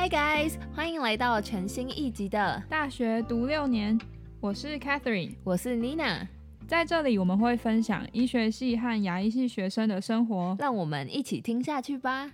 [0.00, 3.98] Hi guys，欢迎来到全新一集的大学读六年，
[4.38, 6.24] 我是 Catherine，我是 Nina，
[6.68, 12.30] 在这里我们会分享医学系和牙医系学生的生活，让我们一起听下去吧。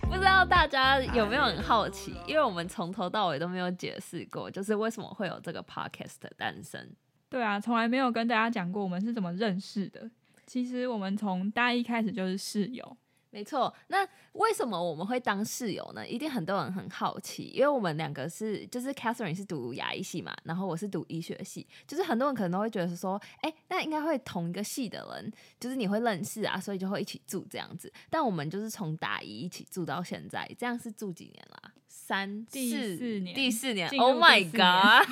[0.00, 6.90] 不知道大家有没有很好奇，因为我们从头到尾都没有解释过，就是为什么会有这个 podcast 的诞生。
[7.28, 10.10] 对啊，从来没有跟大家讲过我们是怎么认识的。
[10.46, 12.96] 其实我们从大一开始就是室友。
[13.30, 16.06] 没错，那为什么我们会当室友呢？
[16.06, 27.92] 一定很多人很好奇，因为我们两个是，就是 Catherine 是读牙医系嘛，然后我是读医学系，就是很多人可能都会觉得说，哎，那应该会同一个系的人，就是你会认识啊，所以就会一起住这样子。
[28.08, 31.72] 但我们就是从大一一起住到现在，这样是住几年啦？
[31.88, 33.88] 三第四年，第四年。
[33.98, 35.08] Oh my god！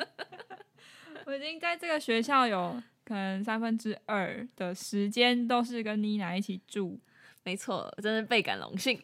[1.26, 7.00] 我已经在这个学校有可能三分之二的时间都是跟妮娜一起住。
[7.44, 8.98] 没错，真是倍感荣幸。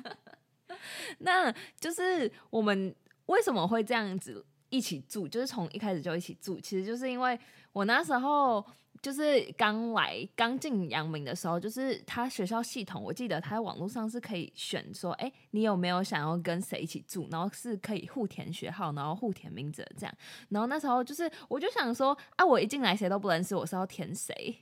[1.20, 1.50] 那
[1.80, 2.94] 就是我们
[3.26, 5.26] 为什么会这样子一起住？
[5.26, 7.38] 就是从一开始就一起住，其实就是因为
[7.72, 8.62] 我那时候
[9.04, 17.28] 就是刚来刚进阳明的时候，就是他学校系统，我记得他在网络上是可以选说，哎，你有没有想要跟谁一起住？
[17.30, 20.14] 然后是可以互填学号，然后互填名字这样。
[20.48, 24.56] 然后那时候就是我就想说，啊，我一进来谁都不认识，我是要填谁？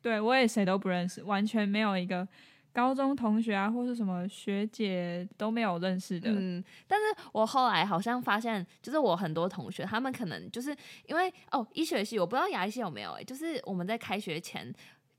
[0.00, 2.28] 对，我也谁都不认识，完全没有一个
[2.72, 6.30] 高中同学啊，或是什么学姐都没有认识的。
[6.30, 10.74] 嗯，但是我后来好像发现，就是我很多同学，他们可能就是
[11.06, 14.72] 因为哦，医学系我不知道牙医系有没有哎，就是我们在开学前，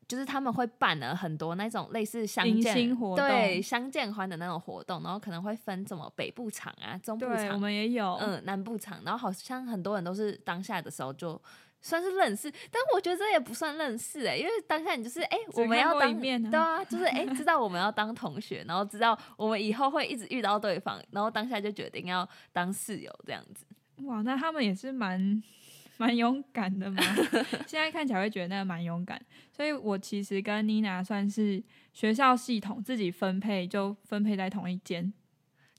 [0.07, 11.41] 就是他们会办了很多那种类似相见活动，对相见欢的那种活动，然后可能会分什么北部场啊、中部场，我们也有，嗯，南部场，然后好像很多人都是当下的时候就。
[11.81, 23.65] 算是认识，但我觉得这也不算认识哎，因为当下你就是哎，我们要当面对啊，就是哎， 知道我们要当同学，然后知道我们以后会一直遇到对方，然后当下就决定要当室友这样子。
[24.03, 25.41] 哇，那他们也是蛮
[25.97, 27.01] 蛮勇敢的嘛。
[27.67, 29.19] 现在看起来会觉得那个蛮勇敢，
[29.51, 31.63] 所以我其实跟妮娜算是
[31.93, 35.11] 学校系统自己分配，就分配在同一间。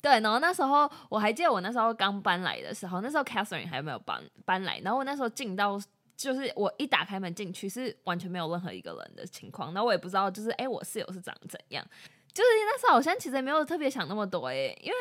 [0.00, 5.80] 对，然后那时候我还记得我那时候刚搬来的时候，那时候 Catherine 还没有搬搬来，然后我那时候进到
[6.16, 11.84] 就是我一打开门进去是完全没有任何一个人的情况，那我也不知道就是哎我室友是长怎样，
[12.32, 14.96] 就是那时候好像其实也没有特别想那么多哎，因为。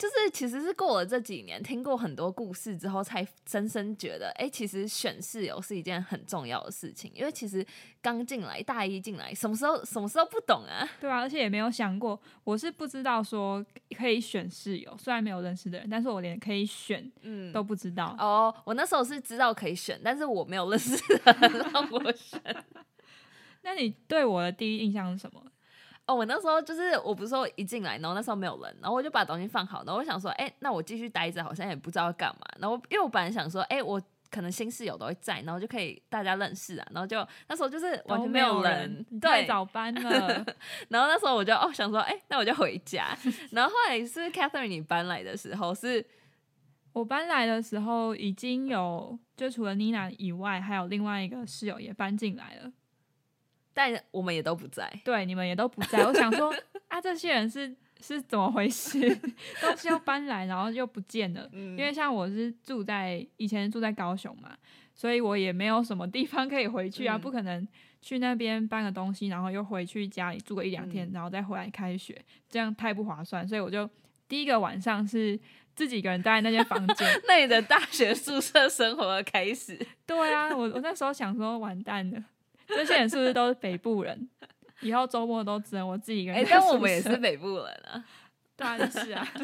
[0.00, 7.12] 就是其实是过了这几年，听过很多故事之后，才深深觉得，哎，其实选室友是一件很重要的事情。
[7.14, 7.62] 因为其实
[8.00, 10.88] 刚进来，大一进来，什么时候什么时候不懂啊？
[10.98, 13.62] 对啊，而且也没有想过，我是不知道说
[13.94, 18.16] 可以选室友，虽然没有认识的人，但是我连可以选，嗯，都不知道。
[18.18, 22.40] 哦，我那时候是知道可以选，但是我没有认识的人让我选。
[23.60, 25.44] 那你对我的第一印象是什么？
[26.10, 32.46] 哦，我那时候就是我不是说一进来，然后那时候没有人，然后我就把东西放好，然后我想说，哎，那我继续待着，好像也不知道干嘛。
[32.58, 36.86] 然后因为我本来想说，哎，我可能新室友都会在，然后就可以大家认识啊。
[36.90, 40.44] 然后就那时候就是完全没有人，太早班了。
[40.90, 43.16] 然后那时候我就哦想说，哎，那我就回家。
[43.52, 46.04] 然后后来是 Catherine 你搬来的时候，是
[46.92, 52.72] 我搬来的时候已经有，就除了 Nina 以外，还有另外一个室友也搬进来了。
[53.72, 56.04] 但我们也都不在，对，你们也都不在。
[56.04, 56.54] 我想说
[56.88, 58.98] 啊，这些人是是怎么回事？
[59.60, 61.48] 东西又搬来，然后又不见了。
[61.52, 64.56] 因为像我是住在以前住在高雄嘛，
[64.94, 67.66] 所以我也没有什么地方可以回去啊，不可能
[68.00, 73.46] 去那边搬个东西，然后又回去家里住个一两天，然后再回来开学，这样太不划算。
[73.46, 73.88] 所以我就
[74.28, 75.38] 第一个晚上是
[75.76, 79.78] 自己一个人待在那间房间， 那你的大学宿舍生活的开始。
[80.06, 82.24] 对啊，我我那时候想说，完蛋了。
[82.70, 84.28] 这些人是不是都是北部人？
[84.80, 86.40] 以后周末都只能我自己一个人。
[86.40, 88.02] 哎，但我们也是北部人啊，
[88.56, 89.26] 当然是啊。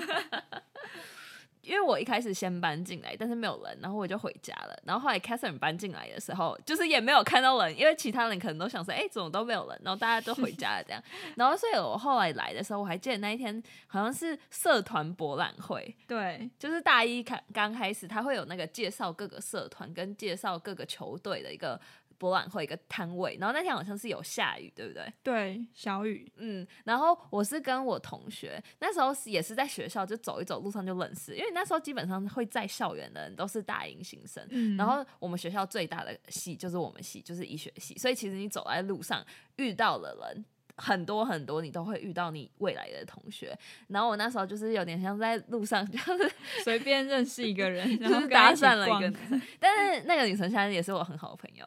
[1.60, 4.80] 因为我一开始先搬进来，但是没有人，然后我就回家了。
[4.84, 9.80] 然后后来 Catherine 搬进来的时候，就是也没有看到人，因为其他人可能都想说，哎，怎么都没有人？
[9.83, 11.03] 然后大家都回家了这样。
[11.34, 21.80] 然后所以我后来来的时候，我还记得那一天好像是社团博览会，对，就是大一开刚开始，他会有那个介绍各个社团跟介绍各个球队的一个。
[22.18, 25.13] 博览会一个摊位，然后那天好像是有下雨，对不对？
[25.22, 26.30] 对，小雨。
[26.36, 34.47] 嗯，然后我是跟我同学，那时候也是在学校就走一走，路上就认识，因为那时候基本上会在校园的人都是大一新生。
[34.51, 39.24] 嗯，然后我们学校最大的系就是我们系，就是医学系，所以其实你走在路上
[39.57, 40.45] 遇到的人
[40.77, 43.57] 很多很多，你都会遇到你未来的同学。
[43.89, 46.30] 然后我那时候就是有点像在路上，就是
[46.63, 49.18] 随便认识一个人，然后搭讪了一个，
[49.59, 51.66] 但是那个女生现在也是我很好的朋友。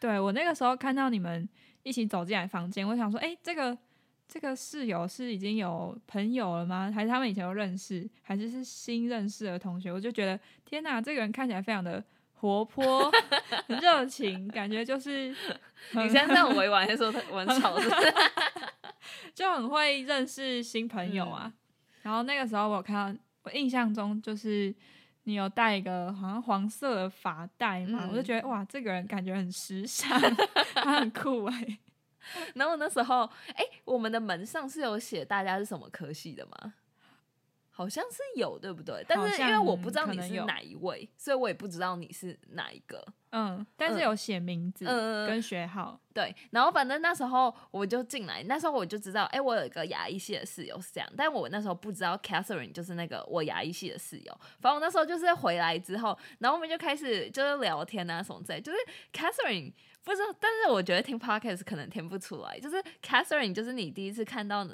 [0.00, 1.48] 对我那个时候看到你们
[1.84, 3.76] 一起走进来房间，我想说，哎、这个
[4.26, 6.90] 这个室友是已经有朋友了吗？
[6.92, 8.08] 还是他们以前都认识？
[8.22, 9.92] 还是是新认识的同学？
[9.92, 12.02] 我就觉得天哪，这个人看起来非常的
[12.32, 13.12] 活泼、
[13.68, 15.34] 很热情，感觉就是
[15.92, 17.78] 很你现在这样委婉，还是说他我很吵？
[17.78, 18.14] 是不是
[19.34, 21.52] 就很会认识新朋友啊。
[22.02, 24.74] 然后那个时候我看到，我印象中就是
[25.30, 30.20] 你有戴一个好像黄色的发带嘛，嗯我就觉得哇，这个人感觉很时尚，
[30.74, 31.78] 他很酷哎、
[32.56, 33.22] 然后那时候，
[33.54, 36.74] 哎、我们的门上是有写大家是什么科系的吗？
[37.80, 39.02] 好像是有，对不对？
[39.08, 43.02] 但是因为我不知道你是哪一位，所以我也不知道你是哪一个。
[43.30, 54.40] 嗯，但是有写名字跟学号，对，然后反正那时候我就进来，那时候我就知道，哎，我有一个牙医系的室友是这样，但我那时候不知道 Catherine 就是那个我牙医系的室友。
[54.60, 58.78] 反正我那时候就是回来之后，然后我们就开始就是聊天啊什么之类，就是
[59.10, 59.72] Catherine
[60.04, 64.68] 不知道，但是我觉得听 podcast 可能听不出来，就是 Catherine 就是你第一次看到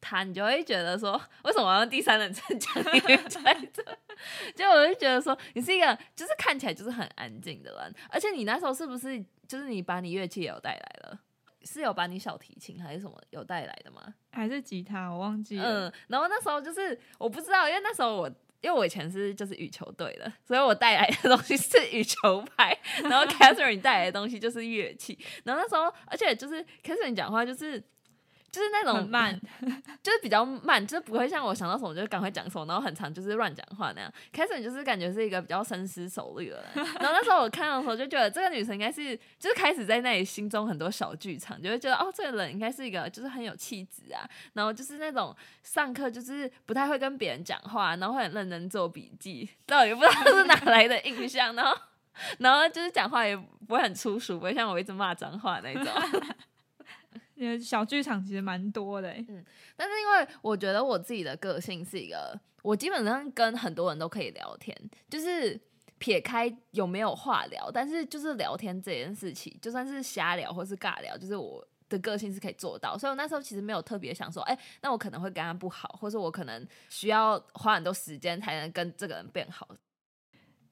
[0.00, 3.82] 他，你就会觉得说，为什么我要用第三人称讲你在这？
[4.54, 11.18] 就我就觉得说，你是一个就是看起来就是很安静的人，而且你那时候是不是就是你把你乐器也有带来了？
[11.62, 14.14] 是有把你小提琴还是什么有带来的吗？
[14.32, 15.88] 还是吉他，我忘记了。
[15.88, 18.28] 嗯，然后那时候就是我不知道，因为那时候我
[18.62, 27.82] 因为我以前是就是羽球队的，所以我带来的东西是羽球拍，然后 Catherine 带来的东西就是乐器，然后那时候而且就是 Catherine 讲话就是。
[28.50, 29.38] 就是那种慢，
[30.02, 34.12] 就是比较慢，就是不会像我想到什么就赶快讲什么，然后很长就是乱讲话那样。
[34.32, 51.76] 开始就是感觉是一个比较深思熟虑的人，然后那时候我看到的时候就觉得这个女生应该是就是开始在那里心中很多小剧场，就会觉得哦这个人应该是一个就是很有气质啊，然后就是那种上课就是不太会跟别人讲话，然后会很认真做笔记，到底不知道是哪来的印象，然后
[52.38, 55.86] 然后就是讲话也不会很粗俗，不会像我一直骂脏话那种。
[57.40, 59.26] 因为小剧场其实蛮多的、欸。
[59.74, 64.76] 但是因为我觉得我自己的个性是一个，我基本上跟很多人都可以聊天，
[65.08, 65.58] 就是
[65.96, 72.98] 撇开有没有话聊，但是就是聊天这件事情，就算是瞎聊或是尬聊，就是我的个性是可以做到。
[72.98, 79.66] 所以我那时候其实没有特别想说，哎、那我可能会跟他不好，或者我可能需要花很多时间才能跟这个人变好。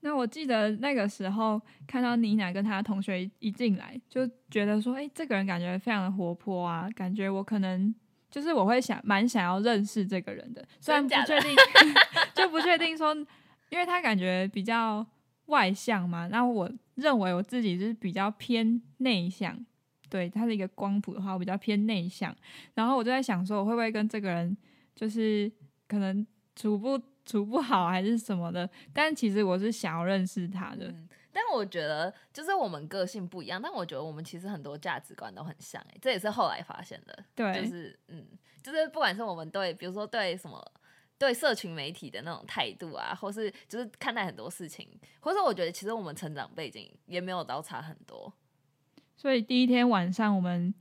[0.01, 7.95] 那我记得那个时候看到妮娜跟她的同学一一进来，就觉得说，哎、这个人感觉非常的活泼啊，感觉我可能
[8.31, 11.51] 就是我会想蛮想要认识这个人的，虽然不确定，
[12.35, 13.15] 就不确定说，
[13.71, 15.05] 因为他感觉比较
[15.47, 19.65] 外向嘛，那我认为我自己是比较偏内向。
[20.11, 22.35] 对他的一个光谱的话，我比较偏内向，
[22.73, 24.57] 然后我就在想说，我会不会跟这个人
[24.95, 25.53] 就是
[25.87, 26.99] 可能处不
[27.29, 28.69] 处不好，还是什么的？
[28.93, 30.87] 但其实我是想要认识他的。
[30.87, 37.25] 嗯，但我觉得就是我们个性不一样，但我觉得我们其实很多价值观都很像、欸，这也是后来发现的。
[37.35, 38.27] 对，就是嗯，
[38.63, 40.73] 就是不管是我们对，比如说对什么。
[41.21, 44.89] 对社群媒体的那种态度啊，或是就是看待很多事情，
[45.19, 48.33] 或者我觉得其实我们成长背景也没有到差很多。
[49.17, 50.73] 所以第一天晚上我们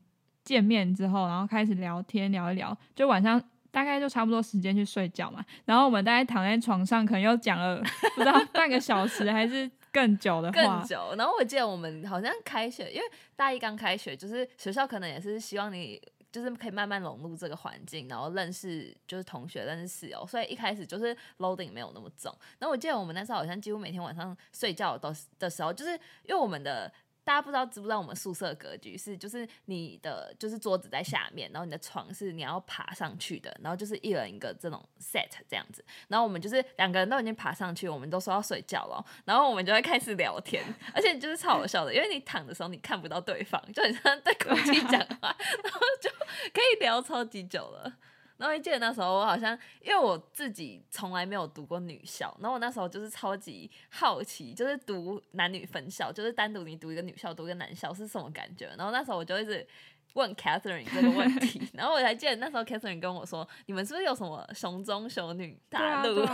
[0.44, 3.42] 见面之后，然后开始聊天聊一聊，就晚上
[3.72, 5.44] 大概就差不多时间去睡觉嘛。
[5.66, 7.82] 然后我们大概躺在床上，可能又讲了
[8.16, 10.88] 不知道半个小时还是更久的话更。
[10.88, 11.16] 久。
[11.18, 13.04] 然后我记得我们好像开学，因为
[13.36, 16.02] 大一刚开学，就是学校可能也是希望你
[16.32, 22.34] 就是可以慢慢融入这个环境，然后认识就是同学、认识室友，所以一开始就是 loading 没有那么重。
[22.60, 25.92] 然后我记得我们那时候好像几乎每天晚上睡觉的的时候，就是
[26.24, 26.92] 因为我们的。
[27.28, 35.84] 大家不知道知不知道我们宿舍格局是，就是你的就是桌子在下面，然后你的床是你要爬上去的，然后就是一人一个这种 set 这样子。
[36.08, 46.10] 然后我们就是两个人都已经爬上去，我们都说要睡觉了，然后我们就会开始聊天，而且就是超好笑的，因为你躺的时候你看不到对方，就很像对空气讲话，然后就
[46.54, 47.98] 可以聊超级久了。
[48.38, 58.68] 然后我记得那时候我好像，因为我自己从来没有读过女校，然后我那时候就是超级好奇，就是读男女分校，就是单独你读一个女校，读一个男校是什么感觉。
[58.78, 59.66] 然后那时候我就一直
[60.14, 66.22] 问 Catherine 这个问题， 然后我才记得那时候 Catherine 跟我说，你们是不是有什么熊中熊女大陆？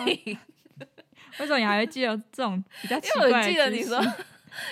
[1.40, 4.00] 为什么你还会记得这种比较奇怪因为我记得你 说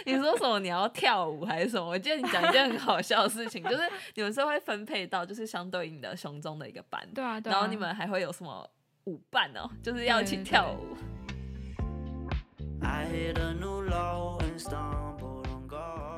[0.05, 1.85] 你说什么你要跳舞还是什么？
[1.87, 3.83] 我记得你讲一件很好笑的事情，就是
[4.15, 8.69] 你们是会分配到就是相对应的熊中的一个班，对啊，对啊然后你们还会有什么
[9.05, 10.97] 舞伴哦，就是要一起对对跳舞。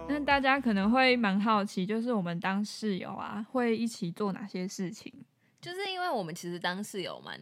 [0.07, 5.11] 那大家可能会蛮好奇，就是我们当室友啊，会一起做哪些事情？
[5.61, 7.39] 就是因为我们其实当室友蛮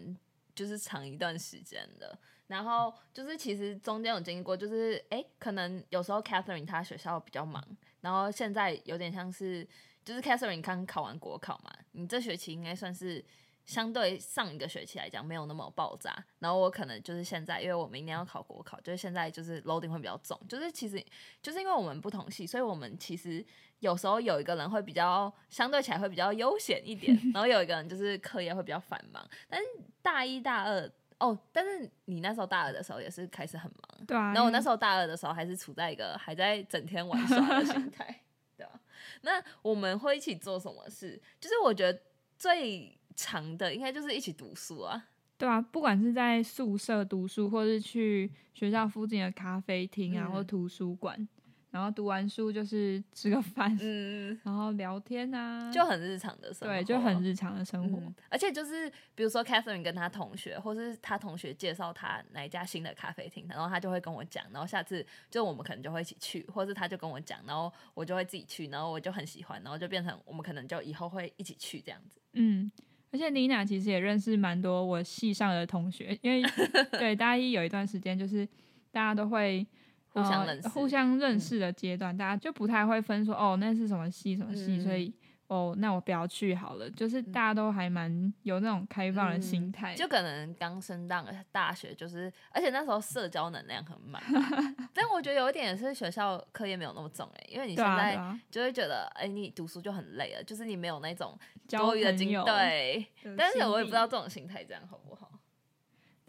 [0.54, 2.18] 就是长一段时间的，
[2.52, 7.66] 然后就是其实中间有经历过，就是哎，可能有时候 Catherine 她学校比较忙，
[8.02, 9.66] 然后现在有点像是
[10.04, 13.24] 就是 Catherine 刚考完国考嘛，你这学期应该算是
[13.64, 16.14] 相对上一个学期来讲没有那么爆炸。
[16.40, 21.02] 然后我可能就是现在，因为我明年要考国考，就是现在就是 loading 会比较重，就是其实
[21.42, 23.46] 就是因为我们不同系，所以我们其实
[23.80, 29.26] 有时候有一个人会比较相对起来会比较悠闲一点， 然后有一个人就是课业会比较繁忙。
[29.48, 29.66] 但是
[30.02, 34.06] 大一大二哦，但是你那时候大二的时候也是开始很忙。
[34.08, 38.22] 对啊，然后我那时候大二的时候还是处在一个还在整天玩耍的心态，
[38.58, 38.80] 对吧？
[39.22, 41.22] 那我们会一起做什么事？
[41.40, 42.02] 就是我觉得
[42.38, 45.08] 最长的应该就是一起读书啊。
[45.38, 51.28] 对啊，不管是在宿舍读书，或是去学校附近的咖啡厅啊，嗯或图书馆，
[51.72, 57.98] 然后读完书就是吃个饭， 嗯，然后聊天啊，就很日常的生活，对，就很日常的生活。
[57.98, 72.20] 嗯而且就是比如说 Catherine 跟他同学，或是他同学介绍他哪一家新的咖啡厅，然后他就会跟我讲，然后下次就我们可能就会一起去，或是他就跟我讲，然后我就会自己去，然后我就很喜欢，然后就变成我们可能就以后会一起去这样子。
[72.34, 72.70] 嗯，
[73.12, 76.42] 而且妮娜其实也认识蛮多我系上的同学，因为
[77.00, 78.46] 对大一有一段时间就是
[78.92, 79.66] 大家都会。
[80.14, 85.14] 呃互相认识互相认识的阶段，大家就不太会分说哦，那是什么系什么系，嗯所以
[85.48, 86.90] 哦，那我不要去好了。
[86.92, 94.22] 就是大家都还蛮有那种开放的心态，嗯就可能刚升到大学，就是而且那时候社交能量很满，
[94.94, 101.38] 但我觉得有一点也是学校课业没有那么重哎、因为你现在啊，就会觉得哎、你读书就很累了，就是你没有那种
[101.68, 103.06] 交多余的精力对，
[103.38, 104.08] 但是我也不知道。
[104.08, 105.21] 这种心态这样好不好。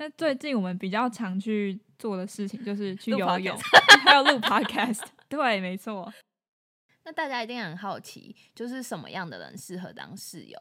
[0.02, 3.56] 那最近我们比较常去做的事情就是去游泳，
[4.04, 5.00] 还有录 podcast。
[5.30, 6.12] 对，没错。
[7.04, 10.58] 那大家一定很好奇，就是什么样的人适合当室友？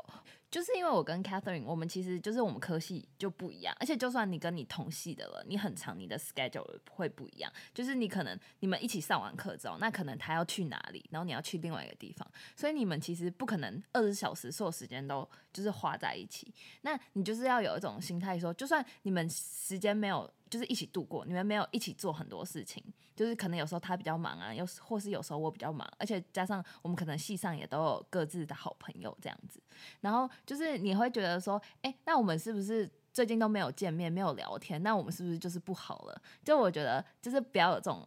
[0.51, 7.49] 就是因为我跟 Catherine，我们其实就是我们科系就不一样，而且就算你跟你同系的了，你很长，你的 schedule 会不一样。
[7.73, 16.53] 就是你可能你们一起上完课之后，那可能他要去哪里，然后你要去另外一个地方，所以你们其实不可能二十小时所有时间都就是花在一起。
[16.81, 22.83] 那你就是要有一种心态说，就算你们时间没有就是一起度过，你们没有一起做很多事情，
[23.15, 29.61] 就是可能有时候他比较忙啊，有时或是有时候我比较忙，而且加上我们可能系上也都有各自的好朋友这样子，
[30.01, 34.83] 然后就是你会觉得说，哎、那我们是不是最近都没有见面，没有聊天？
[34.83, 36.21] 那我们是不是就是不好了？
[36.43, 38.05] 就我觉得就是不要有这种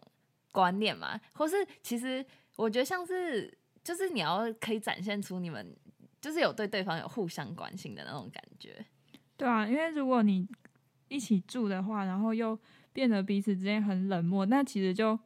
[0.52, 2.22] 观念嘛，或是其实
[2.56, 5.74] 我觉得像是就是你要可以展现出你们
[6.20, 8.84] 就是有对对方有互相关心的那种感觉。
[9.36, 10.46] 对啊，因为如果你
[11.08, 12.58] 一起住的话，然后又
[12.92, 15.18] 变得彼此之间很冷漠，那其实就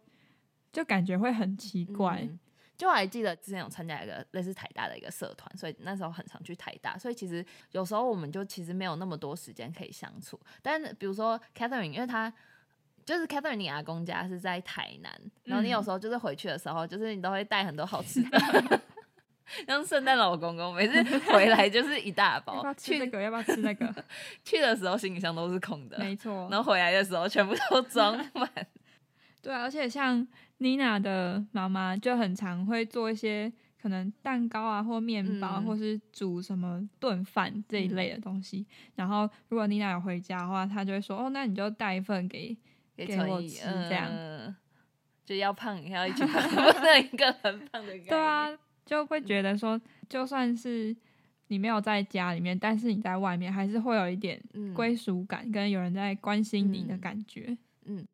[0.72, 2.20] 就感觉会很奇怪。
[2.22, 2.38] 嗯
[2.78, 10.38] 就我还记得之前有参加一个类似台大的一个社团，所以那时候很常去台大，所以其实有时候我们就其实没有那么多时间可以相处。
[10.62, 12.32] 但是比如说 Catherine，因为她
[13.04, 18.38] 就是 Catherine，你阿公家是在台南，然后你有时候就是回去的时候，就是你都会带很多好吃的。
[19.66, 23.20] 像圣诞老公公，每次回来就是一大要包不要，吃去那个？
[23.20, 24.04] 要不要吃那个？
[24.44, 28.50] 去的时候行李箱都是空的，没错，然后回来的时候全部都装满。
[29.42, 30.26] 对啊，而且像
[30.58, 33.50] 妮娜的妈妈就很常会做一些
[33.80, 38.66] 可能蛋糕啊，或面包，嗯或是煮什么炖饭这一类的东西。
[38.96, 42.56] 然后如果妮娜有回家的话，她就会说：“哦，那你就带一份给。
[42.96, 44.56] 给给我吃这样嗯
[45.24, 48.48] 就要胖也要一起胖， 不能一个很胖的”对啊，
[48.88, 49.78] 就会觉得说，
[50.08, 50.96] 就算是
[51.48, 54.42] 你没有在家里面，但是你在外面，还是会有一点
[54.74, 57.00] 归属感，跟有人在关心你的嗯。
[57.00, 57.58] 感觉。
[57.84, 58.06] 嗯。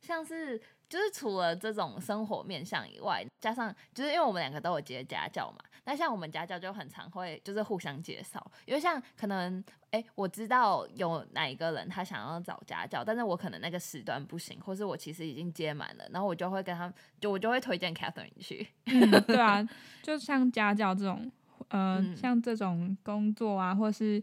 [0.00, 0.60] 像是
[0.92, 19.66] 就是除了这种生活面向以外，加上就是因为我们两个都有接家教嘛，那像我们家教就很常会就是互相介绍，因为像可能哎、我知道有哪一个人他想要找家教，但是我可能那个时段不行，或是我其实已经接满了，然后我就会跟他就我就会推荐 Catherine 去，嗯，对啊，
[20.02, 21.32] 就像家教这种，
[21.68, 24.22] 呃，嗯像这种工作啊，或是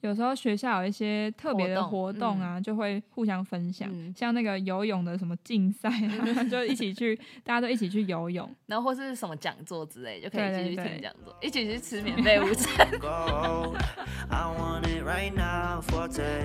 [0.00, 3.88] 有时候学校有一些特别的活活动动啊，就会互相分享。
[3.92, 7.14] 嗯像那个游泳的什么竞赛啊， 就一起去，
[7.44, 8.48] 大家都一起去游泳。
[8.66, 12.88] 然后或是什么讲座之类，就可以对对继续听讲座，一起去吃免费午餐。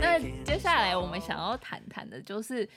[0.02, 2.68] 那接下来我们想要谈谈的就是，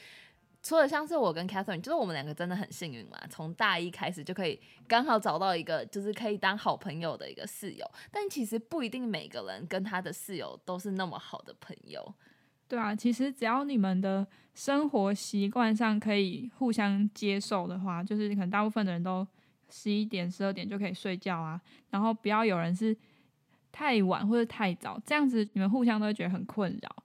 [0.67, 12.13] 除了像是我跟 Catherine，就是我们两个真的很幸运嘛，从大一开始就可以刚好找到一个就是可以当好朋友的一个室友，但其实不一定每个人跟他的室友都是那么好的朋友。
[12.67, 19.25] 对啊，其实只要你们的生活习惯上可以互相接受的话，就是可能大部分的人都
[19.71, 22.97] 十一点、十二点就可以睡觉啊，然后不要有人是
[23.71, 27.05] 太晚或者太早，这样子你们互相都会觉得很困扰。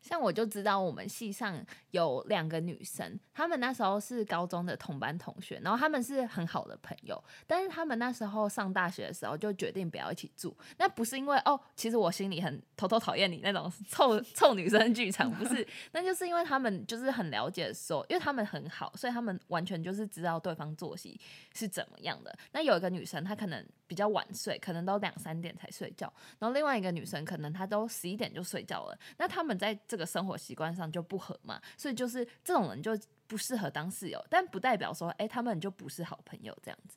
[0.00, 1.60] 像我就知道我们系上
[1.96, 10.56] 有两个女生，她们那时候是高中的同班同学，然后她们是很好的朋友，但是她们那时候上大学的时候就决定不要一起住。
[10.78, 21.18] 那不是因为哦，其实我心里很偷偷讨厌你那种臭臭女生剧场，不是， 那就是因为她们就是很了解说，因为她们很好，所以她们完全就是知道对方作息
[21.54, 22.36] 是怎么样的。
[22.52, 28.98] 那有一个女生，她可能比较晚睡，可能都两三点才睡觉，然后另外一个女生可能她都十一点就睡觉了。
[29.16, 36.96] 那她们在这个生活习惯上就不合嘛，所以就是这种人就不适合当室友，但不代表说，哎、他们就不是好朋友这样子。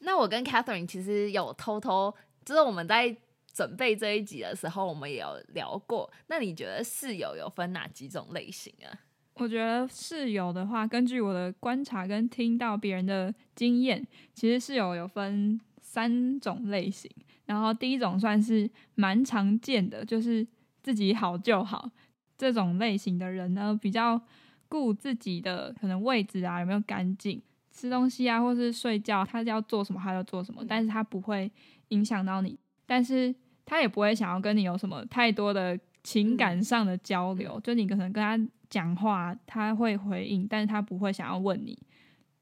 [0.00, 3.16] 那我跟 Catherine 其实有偷偷，就是我们在
[3.52, 6.10] 准备这一集的时候，我们也有聊过。
[6.28, 8.90] 那你觉得室友有分哪几种类型啊？
[9.34, 17.10] 我觉得室友的话，根据我的观察跟听到别人的经验，其实室友有分三种类型。
[17.46, 20.46] 然后第一种算是蛮常见的，就是
[20.82, 21.90] 自己好就好
[22.40, 24.18] 这种类型的人呢，比较
[24.66, 27.38] 顾自己的可能位置啊有没有干净，
[27.70, 30.66] 吃东西啊或是睡觉，他要做什么他就做什么，嗯。
[30.66, 31.52] 但是他不会
[31.88, 33.34] 影响到你，但是
[33.66, 41.78] 他也不会想要跟你有什么太多的情感上的交流，就你可能跟他讲话，他会回应，但是他不会想要问你。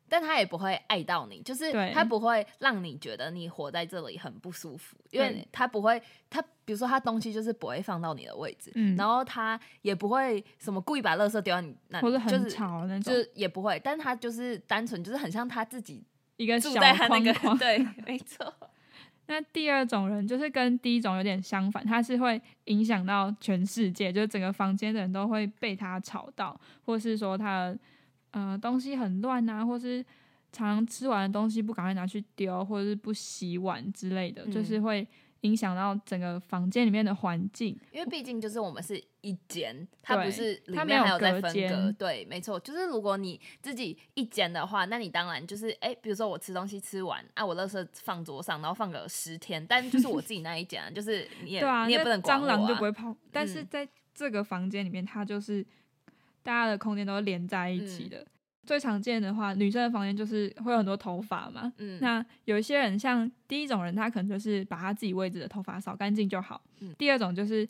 [0.09, 6.01] 但他也不会爱到你，就是对他不会让你觉得你活在这里很不舒服，因为他不会，
[6.31, 16.03] 他比如说他东西就是不会放到你的位置，嗯然后他也不会什么故意把垃圾丢到你那里，或者很就是吵那种，就是也不会，但他就是单纯就是很像他自己
[16.37, 17.59] 一个小在他那个框框。
[17.59, 18.53] 对，没错，
[19.27, 27.79] 那第二种人就是跟第一种有点相反，他是会影响到全世界，就是整个房间的人都会被他吵到，或是说他的
[28.31, 30.05] 呃东西很乱啊，或是
[30.53, 35.07] 常常吃完的东西不赶快拿去丢，或者是不洗碗之类的，嗯就是会
[35.43, 37.79] 影响到整个房间里面的环境。
[37.93, 55.65] 因为毕竟就是我们是一间，它不是里它没有面还有在隔分隔，间对，没错，就是如果你自己一间的话，那你当然就是哎、比如说我吃东西吃完啊，我垃圾放桌上，然后放个十天，但就是我自己那一间啊，就是你也 对啊，你也不能、啊，蟑螂就不会跑，但是嗯在这个房间里面，它就是
[56.43, 58.25] 大家的空间都是连在一嗯起的。
[58.67, 66.61] 最常见的话，女生的房间就是会有很多头发嘛，嗯，那有一些人，像第一种人，他可能就是把他自己位置的头发扫干净就好。
[66.81, 67.67] 嗯第二种就是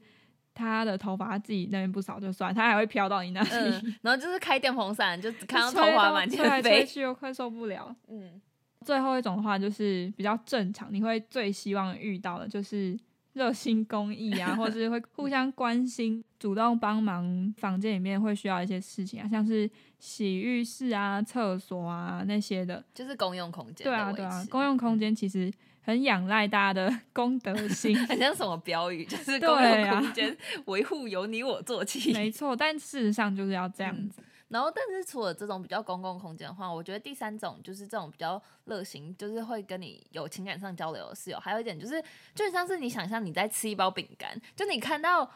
[0.54, 7.94] 他的头发他自己那边不扫就算，他还会飘到你那里，嗯， 然后就是开电风扇，就只看到头吹发满吹来吹天飞，去，又快受不了。
[8.08, 8.40] 嗯，
[8.84, 12.98] 最后一种的话就是比较正常，你会最希望遇到的就是
[13.34, 22.84] 热心公益啊， 或是会互相关心、主动帮忙房间里面会需要一些事情啊，像是洗浴室啊、厕所啊那些的。
[22.94, 30.36] 就是公用空间，对啊，对啊，公用空间其实很仰赖大家的公德心， 很像什么标语，就是对公用啊空间
[30.66, 32.56] 维护由你我做起，没错。
[32.56, 34.22] 但事实上就是要这样嗯子。
[34.48, 41.38] 然后，但是除了这种比较公共空间的话，我觉得第三种就是这种比较热心，就是会跟你有情感上交流的室友。
[41.38, 42.02] 还有一点就是，
[42.34, 45.30] 就很像是你想象你在吃一包饼干，就你看到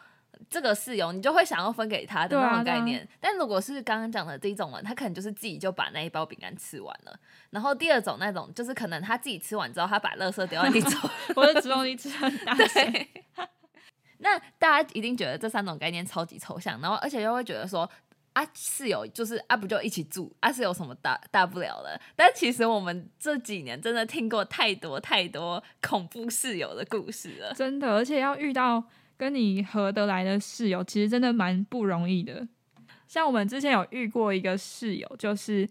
[0.49, 3.07] 这个室友，你就会想要分给他的那种概念。
[3.19, 7.15] 但如果是刚刚讲的第一种人，他可能就是自己就把那一包饼干吃完了。
[7.51, 10.91] 然后第二种那种，就是可能他自己吃完之后，他把垃圾丢到地上。
[11.35, 13.07] 我的吃东西吃很大，对。
[14.17, 17.87] 那大家一定觉得这三种概念超级抽象，然后而且又会觉得说
[18.33, 21.99] 啊室友就是啊不就一起住啊是有什么大大不了的？
[22.15, 27.53] 但其实我们这几年真的听过太多太多恐怖室友的故事了。
[27.53, 28.83] 真的，而且要遇到
[29.15, 32.47] 跟你合得来的室友，其实真的蛮不容易的。
[33.07, 35.69] 像我们之前有遇过一个室友，就是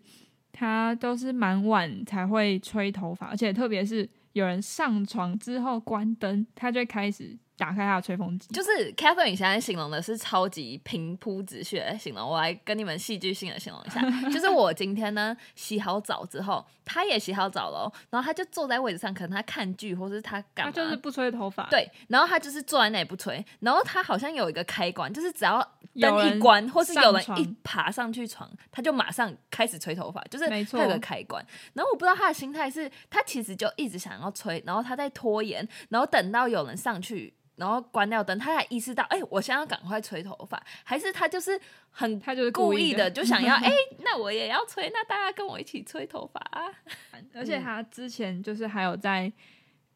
[0.53, 8.49] 他都是蛮晚才会吹头发，而且特别是有人上床之后关灯，他就开始打开他的吹风机。
[8.49, 14.01] 就是 Catherine 现在形容的是超级平铺直叙的形容，我来跟你们戏剧性的形容一下。
[14.31, 25.61] 就是我今天呢洗好澡之后，他也洗好澡了哦，然后他就坐在位置上，可能他看剧或是他干嘛，他就是不吹头发，，对，然后他就是坐在那里不吹，然后他好像有一个开关，就是只要
[26.01, 31.45] 灯一关，或是有人一爬上去床，他就马上开始吹头发，就是没错他有个开关。
[31.75, 37.35] 然后我不知道他的心态是，他其实就一直想要吹，然后他在拖延，然后等到有人上去。
[37.63, 41.57] 然后关掉灯，他才意识到，哎、我现在要赶快吹头发，还是他就是
[41.93, 46.67] 很他就是故意意的， 就想要，哎、那我也要吹，那大家跟我一起吹头发啊。
[47.33, 49.33] 而且他之前就是还有在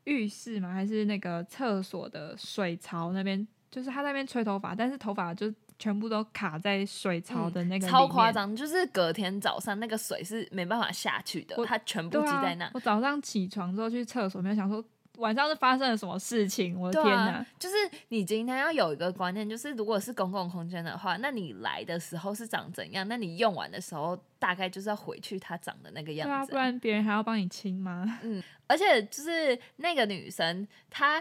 [0.04, 8.30] 浴室嘛，还是那个厕所的水槽那边，就是他在那边吹头发，但是头发就全部都卡在水槽的那个、嗯超夸。
[8.30, 12.70] 张，就是隔天早上那个水是没办法下去的，我它全部对啊积在那，。
[12.72, 14.82] 我早上起床之后去厕所，没有想说
[15.16, 16.78] 晚上是发生了什么事情？
[16.78, 17.74] 我的天对啊哪！，就是
[18.08, 26.58] 你今天要有一个观念，就是如果是公共空间的话，那你来的时候是长怎样，那你用完的时候大概就是要回去它长的那个样子不。
[26.58, 28.18] 然别人还要帮你清吗？
[28.22, 31.20] 嗯而且就是那个女生，她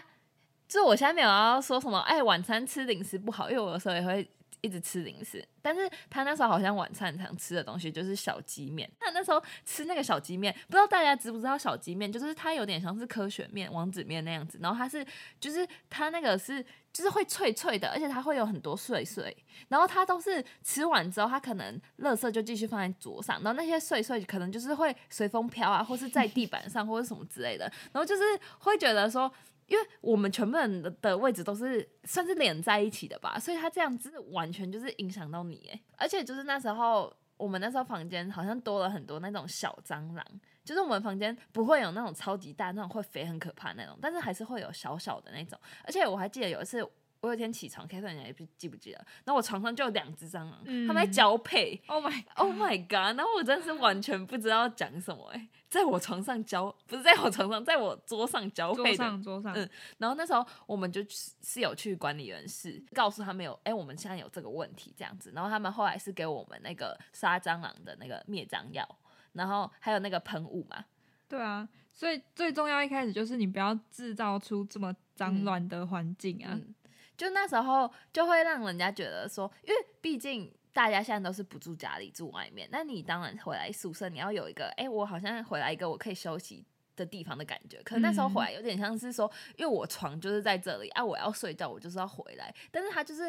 [0.67, 4.27] 就是我现在没有要说什么，哎，晚餐吃零食不好，因为我有时候也会
[4.65, 5.47] 一直吃零食。
[5.61, 15.05] 但是他那时候好像晚餐常吃的东西就是小鸡面，他那时候吃那个小鸡面，不知道大家知不知道小鸡面，就是它有点像是科学面、王子面那样子，然后它是
[15.39, 19.35] 就是它那个是就是会脆脆的，而且它会有很多碎碎，
[19.67, 28.21] 然后它都是吃完之后，它可能垃圾就继续放在桌上，然后那些碎碎可能就是会随风飘啊，或是在地板上或者什么之类的，然后就是
[28.59, 29.31] 会觉得说。
[29.67, 40.25] 因为我们全部人的位置都是算是连在一起的吧，所以他这样子完全就是影响到你哎，而且就是那时候我们那时候房间好像多了很多那种小蟑螂，
[40.63, 45.59] 就是我们房间不会有那种超级大那种会肥很可怕那种，但是还是会有小小的那种。
[45.83, 46.87] 而且我还记得有一次，
[47.25, 48.97] 我有一天起床你还不记不记得？
[49.23, 51.81] 然后我床上就有两只蟑螂，嗯他们在交配。
[51.87, 53.17] Oh my，Oh my god！
[53.17, 65.31] 然后我真是完全不知道讲什么哎、在我床上交不是在我床上，在我桌上交配的上桌上，嗯然后那时候我们就是有去管理员室，告诉他们有，哎、我们现在有这个问题这样子。
[65.33, 68.87] 然后他们后来是给我们那个杀蟑螂的那个灭蟑药，
[69.33, 70.85] 然后还有那个喷雾嘛。
[71.27, 76.51] 对啊，所以最重要一开始就是你不要制造出这么脏乱的环境啊。
[76.53, 76.75] 嗯，
[77.17, 86.65] 就那时候就会让人家觉得说，因为毕竟大家现在都是不住家里，住外面，那你当然回来宿舍，你要有一个，哎、我好像回来一个我可以休息。
[86.97, 93.23] 的地方的感觉，可能那时候回来有点像是说，因为我床就是在这里啊，我要睡觉，我就是要回来，但是他就是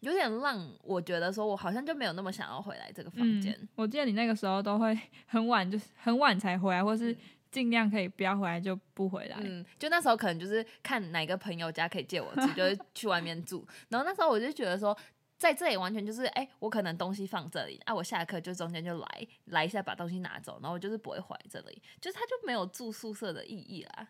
[0.00, 3.52] 有点让我觉得说，我好像就没有那么想要回来这个房间。
[3.60, 7.14] 嗯，我记得你那个时候都会很晚，就是很晚才回来，或是
[7.54, 9.36] 尽量可以不要回来就不回来。
[9.40, 13.64] 嗯，就那时候可能就是看哪个朋友家可以借我住，就是 去外面住。
[13.88, 14.96] 然后那时候我就觉得说，
[15.38, 24.08] 在这里完全就是，哎、我可能东西放这里，啊，我下课就中间就来来一下把东西拿走，然后我就是不会回来这里，就是他就没有住宿舍的意义啦。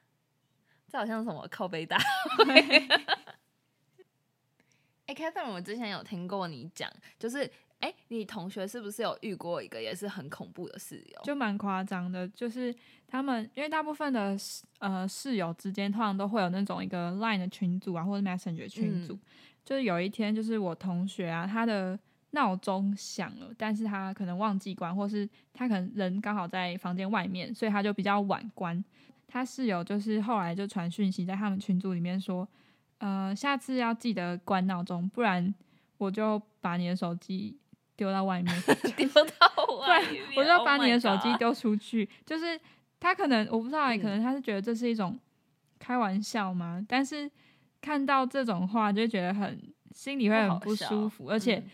[0.88, 1.98] 这好像什么靠背大
[2.38, 2.88] 会。
[5.06, 7.50] 哎、k a t h e r i n e 我之前有听过你讲，就是，
[7.84, 11.20] 哎、你同学是不是有遇过一个也是很恐怖的室友？
[11.22, 12.74] 就蛮夸张的，就是
[13.06, 14.36] 他们因为大部分的
[14.78, 19.14] 呃室友之间通常都会有那种一个 Line 的群组啊，或者 Messenger 群组。
[19.14, 19.20] 嗯
[19.64, 21.98] 就是有一天，就是我同学啊，他的
[22.32, 28.84] 闹钟响了，但是他可能忘记关，或是他可能人刚好在房间外面，所以他就比较晚关。
[29.26, 32.46] 他室友就是后来就传讯息在他们群组里面说，
[32.98, 35.54] 呃，下次要记得关闹钟，不然
[35.96, 37.56] 我就把你的手机
[37.96, 38.54] 丢到外面。
[38.96, 42.08] 丢到外面， 我就要把 Oh 你的手机丢出去。
[42.26, 42.58] 就是
[43.00, 45.18] 他可能我不知道可能他是觉得这是一种
[45.78, 46.84] 开玩笑嘛？
[46.88, 47.30] 但是
[47.80, 49.60] 看到这种话，就觉得很
[49.92, 51.64] 心里会很不舒服，而且、嗯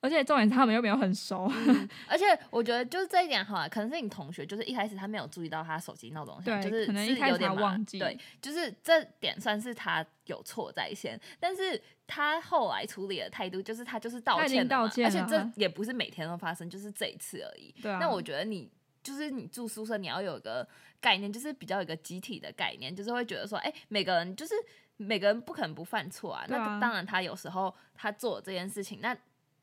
[0.00, 17.74] 而且重点是他们又没有很熟，嗯， 而且我觉得就是这一点好啊，可能是你同学，就是一开始他没有注意到他手机闹钟响，对就是可能一开始他忘记对，就是这点算是他有错在先，但是他后来处理的态度就是他就是道歉道歉而且这也不是每天都发生，就是这一次而已。
[17.82, 17.98] 对啊。
[18.00, 18.70] 那我觉得你
[19.02, 20.66] 就是你住宿舍，你要有一个
[21.00, 24.54] 概念，就是比较有一个集体的概念，就是会觉得说，哎、每个人就是
[24.96, 26.42] 每个人不可能不犯错啊。
[26.42, 29.16] 啊那当然，他有时候他做这件事情，那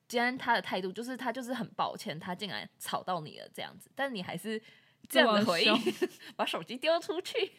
[0.07, 4.61] 今天他的态度就是他就是很抱歉，他竟然吵到你了这样子，但你还是
[5.09, 5.73] 这样的回应，
[6.35, 7.51] 把手机丢出去。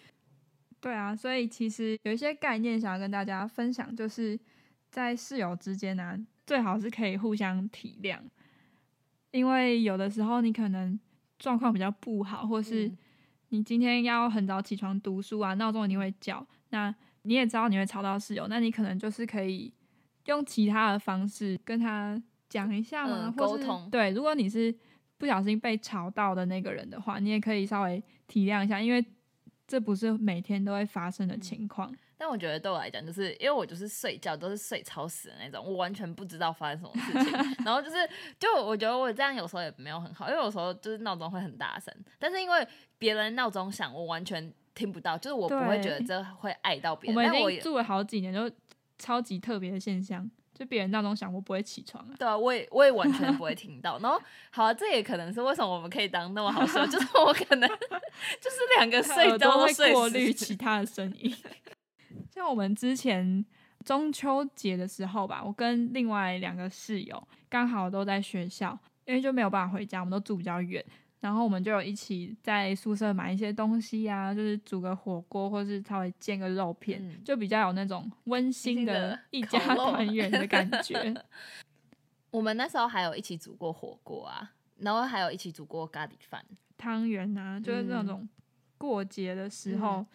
[0.80, 4.38] 对啊，所以其实有一些概念想要跟大家分享，就是
[4.90, 8.20] 在室友之间呢、最好是可以互相体谅，
[9.32, 10.98] 因为有的时候你可能
[11.38, 12.98] 状况比较不好，或是嗯
[13.48, 19.72] 你今天要很早起床读书啊，闹钟一定会叫，那你也知道你会吵到室友，那你可能就是可以
[20.26, 24.74] 用其他的方式跟他讲一下嘛，嗯沟通对，如果你是
[25.18, 29.04] 不小心被吵到的那个人的话，你也可以稍微体谅一下，因为
[29.66, 31.94] 这不是每天都会发生嗯的情况。
[32.18, 37.32] 但我觉得对我来讲，就是因为我就是睡觉都是睡超死的那种，我完全不知道发生什么事情。
[37.62, 37.96] 然后就是，
[38.40, 47.30] 就我觉得我这样有时候也没有很好，因为有时候就是闹钟会很大声，但是因为别人闹钟响，我完全听不到，就是我不会对觉得这会碍到别我人。
[47.30, 48.50] 但我也们已经住了好几年，就
[48.98, 52.14] 超级特别的现象，就别人闹钟响，我不会起床啊。
[52.18, 53.98] 对啊，我也我也完全不会听到。
[53.98, 54.18] 然后，
[54.50, 61.36] 好、啊，这也可能是为什么我们可以当那么好室友， 就是我可能就是两个睡都会过滤其 他的声音。
[62.32, 63.44] 像我们之前
[63.84, 70.82] 中秋节的时候吧，我跟另外两个室友刚好都在学校，因为就没有办法回家，我们都住比较远。
[71.20, 81.14] 然后我们就有一起在宿舍买一些东西啊，就是煮个火锅，或是稍微煎个肉片，嗯就比较有那种温馨馨的的一家团圆的感觉。
[82.30, 86.44] 我们那时候还有一起煮过火锅啊，然后还有一起煮过咖喱饭，
[86.76, 88.06] 汤圆啊，就是那嗯。
[88.06, 88.28] 种
[88.76, 89.80] 过节的时嗯。
[89.80, 90.06] 候、要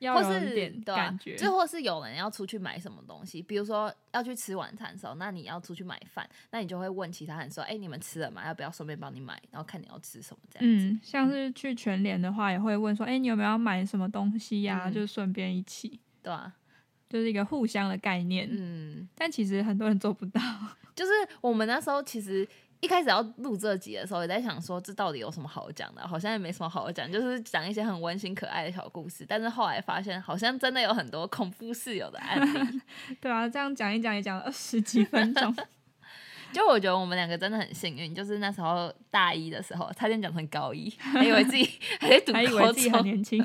[0.00, 1.36] 或是有一点对啊感觉。
[1.36, 8.46] 就或是有人要出去买什么东西，比如说要去吃晚餐的时候，那你要出去买饭，那你就会问其他人说：“哎、你们吃了吗？
[8.46, 10.86] 要不要顺便帮你买？”然后看你要吃什么这样子。
[10.86, 16.52] 嗯，像是去全联的话，也会问说，哎、你有没有要买什么东西呀、嗯就顺便一起，对啊，
[17.08, 18.48] 就是一个互相的概念。
[18.50, 20.40] 嗯，但其实很多人做不到。
[20.94, 22.48] 就是我们那时候其实
[22.80, 26.06] 一开始要录这集的时候，也在想说这到底有什么好讲的？
[26.06, 29.24] 好像也没什么好讲，就是讲一些很温馨可爱的小故事。
[29.26, 32.80] 但是后来发现，好像真的有很多恐怖室友的案例。
[33.20, 35.54] 对啊，这样讲一讲也讲了二十几分钟。
[36.52, 41.68] 就我觉得我们两个真的很幸运，就是那时候大一的时候，差点讲成高一， 还以为自己
[42.00, 43.04] 还在读还以高为自己很中。
[43.04, 43.44] 年轻，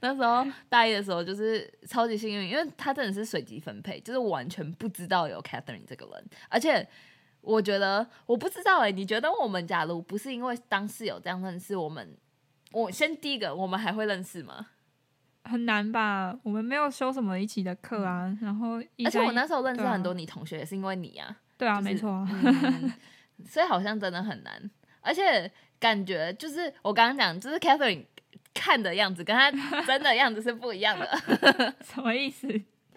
[0.00, 6.88] 那时候大一的时候，就是超级幸运，因为他真的是随机分配，就是完全不知道有 Catherine 这个人，而且
[7.46, 12.16] 我觉得我不知道哎、你觉得我们假如不是因为当室友这样认识，我们
[12.72, 14.66] 我先第一个，我们还会认识吗？
[15.44, 16.36] 很难吧？
[16.42, 22.92] 我们没有修什么一起的课啊，然后而且我那时候认识很多你同学，也是因为你啊，对啊，就是没错啊，嗯
[23.46, 28.06] 所以好像真的很难，而且感觉就是我刚刚讲，就是 Catherine
[28.52, 29.50] 看的样子跟她
[29.82, 31.06] 真的样子是不一样的，
[31.84, 32.48] 什么意思？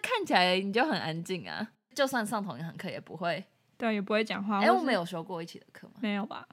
[0.02, 3.44] 看起来你就很安静啊，就算上同一堂课也不会。
[3.80, 4.60] 对，也不会讲话。
[4.60, 5.94] 哎、我们有修过一起的课吗？
[6.00, 6.46] 没有吧？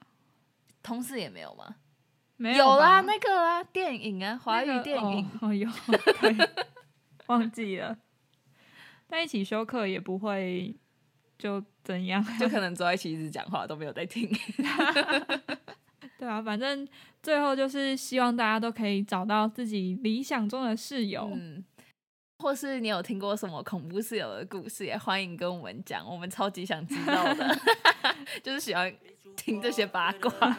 [0.82, 1.76] 同事也没有吗？
[2.36, 5.30] 没有啦，那个啊，电影啊，华那个语电影。
[5.40, 5.68] 哦，哦有，
[6.20, 6.48] 对，
[7.26, 7.98] 忘记了。
[9.08, 10.74] 在一起修课也不会
[11.38, 14.30] 就怎样，就可能坐在一起一直讲话，都没有在听。
[16.18, 16.86] 对啊，反正
[17.22, 21.30] 最后就是希望大家都可以找到自己理想中的室友。
[21.34, 21.64] 嗯，
[22.40, 27.58] 或是你有听过什么恐怖室友的故事，也欢迎跟我们讲，我们超级想知道的，
[28.44, 28.92] 就是喜欢
[29.36, 30.56] 听这些八卦。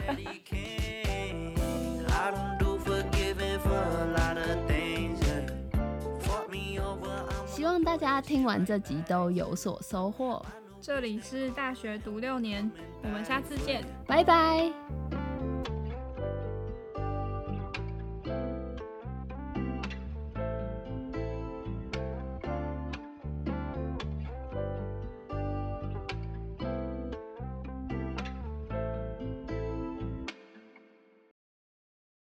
[7.46, 10.44] 希望大家听完这集都有所收获，
[10.82, 12.70] 这里是大学读六年，
[13.02, 13.82] 我们下次见。
[14.06, 14.70] 拜拜。